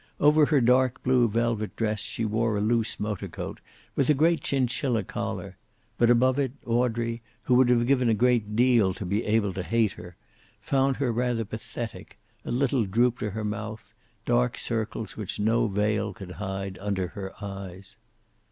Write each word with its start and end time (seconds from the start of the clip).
Over 0.19 0.47
her 0.47 0.61
dark 0.61 1.03
blue 1.03 1.29
velvet 1.29 1.75
dress 1.75 1.99
she 1.99 2.25
wore 2.25 2.57
a 2.57 2.59
loose 2.59 2.99
motor 2.99 3.27
coat, 3.27 3.59
with 3.95 4.09
a 4.09 4.15
great 4.15 4.41
chinchilla 4.41 5.03
collar, 5.03 5.57
but 5.99 6.09
above 6.09 6.39
it 6.39 6.53
Audrey, 6.65 7.21
who 7.43 7.53
would 7.53 7.69
have 7.69 7.85
given 7.85 8.09
a 8.09 8.15
great 8.15 8.55
deal 8.55 8.95
to 8.95 9.05
be 9.05 9.23
able 9.25 9.53
to 9.53 9.61
hate 9.61 9.91
her, 9.91 10.15
found 10.59 10.97
her 10.97 11.11
rather 11.11 11.45
pathetic, 11.45 12.17
a 12.43 12.49
little 12.49 12.85
droop 12.85 13.19
to 13.19 13.29
her 13.29 13.45
mouth, 13.45 13.93
dark 14.25 14.57
circles 14.57 15.15
which 15.15 15.39
no 15.39 15.67
veil 15.67 16.15
could 16.15 16.31
hide 16.31 16.79
under 16.79 17.09
her 17.09 17.31
eyes. 17.39 17.95